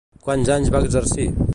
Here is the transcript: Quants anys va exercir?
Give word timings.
Quants 0.29 0.49
anys 0.55 0.73
va 0.77 0.83
exercir? 0.87 1.33